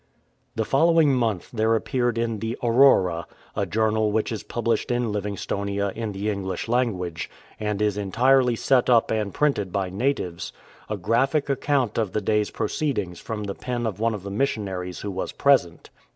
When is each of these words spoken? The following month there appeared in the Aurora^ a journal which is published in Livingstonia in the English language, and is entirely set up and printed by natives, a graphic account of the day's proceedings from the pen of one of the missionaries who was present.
The 0.55 0.65
following 0.65 1.13
month 1.13 1.51
there 1.51 1.75
appeared 1.75 2.17
in 2.17 2.39
the 2.39 2.57
Aurora^ 2.63 3.25
a 3.55 3.67
journal 3.67 4.11
which 4.11 4.31
is 4.31 4.41
published 4.41 4.89
in 4.89 5.11
Livingstonia 5.11 5.93
in 5.95 6.11
the 6.11 6.27
English 6.31 6.67
language, 6.67 7.29
and 7.59 7.79
is 7.83 7.97
entirely 7.97 8.55
set 8.55 8.89
up 8.89 9.11
and 9.11 9.31
printed 9.31 9.71
by 9.71 9.91
natives, 9.91 10.53
a 10.89 10.97
graphic 10.97 11.51
account 11.51 11.99
of 11.99 12.13
the 12.13 12.21
day's 12.21 12.49
proceedings 12.49 13.19
from 13.19 13.43
the 13.43 13.53
pen 13.53 13.85
of 13.85 13.99
one 13.99 14.15
of 14.15 14.23
the 14.23 14.31
missionaries 14.31 15.01
who 15.01 15.11
was 15.11 15.31
present. 15.31 15.91